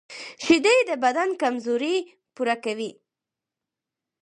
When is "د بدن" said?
0.89-1.29